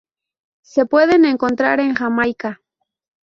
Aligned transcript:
Se 0.63 0.87
pueden 0.87 1.25
encontrar 1.25 1.79
en 1.79 1.93
Jamaica. 1.93 2.59